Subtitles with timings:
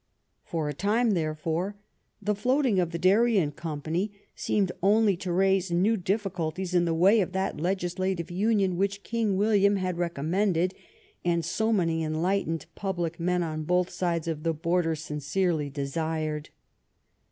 [0.43, 1.75] For a time, therefore,
[2.19, 6.93] the float ing of the Darien company seemed only to raise new difficulties in the
[6.95, 10.73] way of that legislative union which King William had recommended
[11.23, 16.49] and so many en lightened public men on both sides of the border sincerely desired.